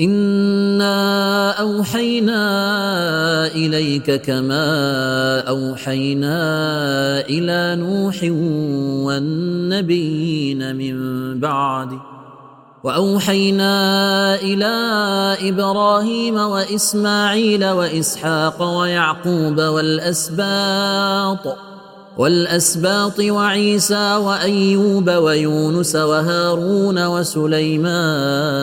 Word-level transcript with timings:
انا 0.00 1.50
اوحينا 1.60 2.40
اليك 3.46 4.22
كما 4.22 4.64
اوحينا 5.40 6.40
إلى 7.20 7.76
نوح 7.76 8.16
والنبيين 9.04 10.76
من 10.76 10.96
بعده 11.40 11.98
واوحينا 12.84 14.34
إلى 14.34 14.72
إبراهيم 15.48 16.36
واسماعيل 16.36 17.64
واسحاق 17.64 18.62
ويعقوب 18.62 19.60
والاسباط 19.60 21.56
والاسباط 22.18 23.20
وعيسى 23.20 24.16
وايوب 24.16 25.10
ويونس 25.10 25.96
وهارون 25.96 27.06
وسليمان 27.06 28.62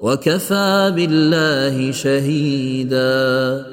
وكفى 0.00 0.92
بالله 0.96 1.92
شهيدا. 1.92 3.66